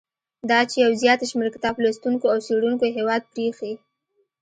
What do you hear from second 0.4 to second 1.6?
دا چې یو زیات شمیر